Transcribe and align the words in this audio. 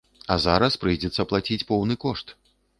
А 0.35 0.37
зараз 0.45 0.77
прыйдзецца 0.85 1.27
плаціць 1.33 1.61
поўны 1.71 2.01
кошт. 2.09 2.37